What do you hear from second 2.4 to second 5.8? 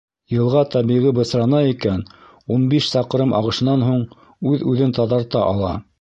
ун биш саҡрым ағышынан һуң үҙ-үҙен таҙарта ала.